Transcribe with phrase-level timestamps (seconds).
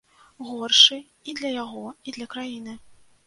[0.45, 0.97] Горшы
[1.31, 2.73] і для яго, і для краіны.